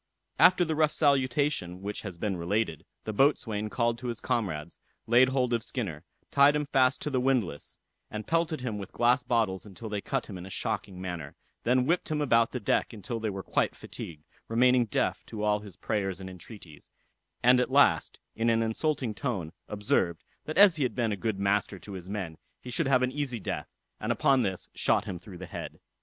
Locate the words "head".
25.45-25.79